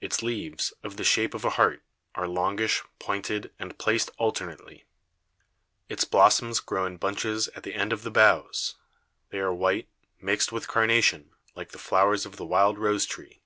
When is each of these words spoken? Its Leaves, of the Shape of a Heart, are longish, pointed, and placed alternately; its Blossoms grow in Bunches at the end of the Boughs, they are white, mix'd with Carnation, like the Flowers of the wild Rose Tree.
Its 0.00 0.24
Leaves, 0.24 0.72
of 0.82 0.96
the 0.96 1.04
Shape 1.04 1.34
of 1.34 1.44
a 1.44 1.50
Heart, 1.50 1.84
are 2.16 2.26
longish, 2.26 2.82
pointed, 2.98 3.52
and 3.60 3.78
placed 3.78 4.10
alternately; 4.18 4.86
its 5.88 6.02
Blossoms 6.02 6.58
grow 6.58 6.84
in 6.84 6.96
Bunches 6.96 7.46
at 7.54 7.62
the 7.62 7.72
end 7.76 7.92
of 7.92 8.02
the 8.02 8.10
Boughs, 8.10 8.74
they 9.30 9.38
are 9.38 9.54
white, 9.54 9.86
mix'd 10.20 10.50
with 10.50 10.66
Carnation, 10.66 11.30
like 11.54 11.70
the 11.70 11.78
Flowers 11.78 12.26
of 12.26 12.38
the 12.38 12.44
wild 12.44 12.76
Rose 12.76 13.06
Tree. 13.06 13.40